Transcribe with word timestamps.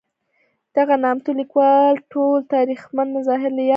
دغه 0.75 0.95
نامتو 1.03 1.31
لیکوال 1.41 1.95
ټول 2.11 2.37
تاریخمن 2.53 3.07
مظاهر 3.15 3.51
له 3.55 3.61
یاده 3.61 3.63
باسي. 3.63 3.69